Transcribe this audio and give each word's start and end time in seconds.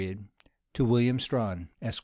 D. 0.01 0.17
TO 0.73 0.83
WILLLIAM 0.83 1.19
STRAHAN, 1.19 1.69
ESQ. 1.79 1.99